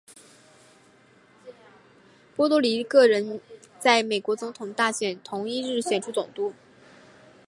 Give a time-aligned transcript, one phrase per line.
[2.35, 3.39] 波多黎各人
[3.77, 6.55] 在美国总统大选同一日选出总督。